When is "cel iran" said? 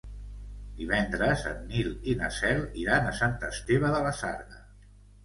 2.37-3.11